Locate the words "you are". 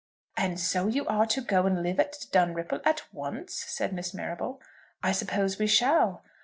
0.87-1.27